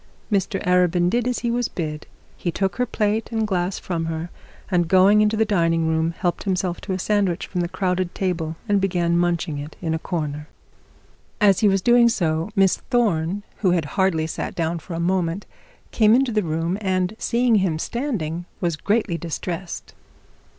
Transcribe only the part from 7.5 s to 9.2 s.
the crowded table and began